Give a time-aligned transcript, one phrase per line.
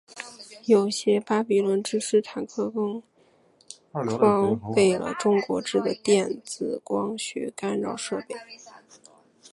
[0.65, 3.03] 有些巴比伦之狮坦克更
[4.17, 8.35] 装备了中国制的电子光学干扰设备。